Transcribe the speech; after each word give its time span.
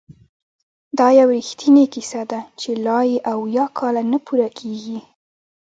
دا 0.97 1.07
یو 1.19 1.27
رښتینې 1.37 1.85
کیسه 1.93 2.21
ده 2.31 2.39
چې 2.59 2.69
لا 2.85 2.99
یې 3.09 3.17
اویا 3.33 3.65
کاله 3.79 4.01
نه 4.11 4.19
پوره 4.25 4.49
کیږي! 4.59 4.99